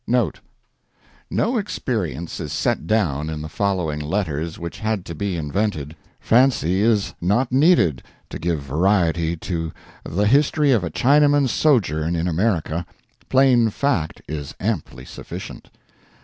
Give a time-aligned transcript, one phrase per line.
[0.07, 5.95] NOTE.—No experience is set down in the following letters which had to be invented.
[6.19, 8.01] Fancy is not needed
[8.31, 9.71] to give variety to
[10.03, 12.83] the history of a Chinaman's sojourn in America.
[13.29, 15.69] Plain fact is amply sufficient.